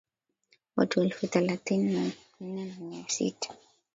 watu 0.75 1.01
elfu 1.03 1.27
thelathini 1.27 1.93
na 1.93 2.11
nne 2.41 2.65
na 2.65 2.79
mia 2.79 3.03
sita 3.09 3.55